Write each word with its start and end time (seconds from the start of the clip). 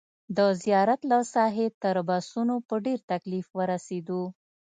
د 0.37 0.39
زیارت 0.63 1.01
له 1.11 1.19
ساحې 1.33 1.67
تر 1.83 1.95
بسونو 2.07 2.55
په 2.67 2.75
ډېر 2.85 2.99
تکلیف 3.11 3.47
ورسېدو. 3.57 4.21